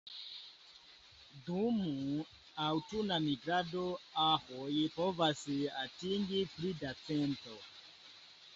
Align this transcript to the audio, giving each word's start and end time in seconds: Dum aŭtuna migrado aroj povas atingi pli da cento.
Dum 1.49 1.75
aŭtuna 2.69 3.19
migrado 3.27 3.85
aroj 4.25 4.73
povas 4.97 5.47
atingi 5.85 6.43
pli 6.57 6.75
da 6.83 6.99
cento. 7.07 7.63